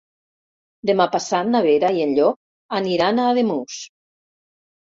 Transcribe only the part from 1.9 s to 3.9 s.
i en Llop aniran a Ademús.